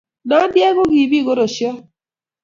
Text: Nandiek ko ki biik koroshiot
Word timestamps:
Nandiek 0.27 0.73
ko 0.75 0.83
ki 0.91 1.03
biik 1.09 1.25
koroshiot 1.27 1.77